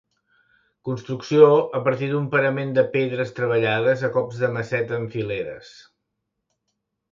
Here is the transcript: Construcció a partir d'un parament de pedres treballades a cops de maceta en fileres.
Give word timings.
Construcció 0.87 1.49
a 1.79 1.81
partir 1.87 2.09
d'un 2.13 2.25
parament 2.31 2.73
de 2.79 2.85
pedres 2.97 3.35
treballades 3.41 4.07
a 4.09 4.11
cops 4.17 4.43
de 4.47 4.51
maceta 4.57 5.01
en 5.03 5.09
fileres. 5.15 5.73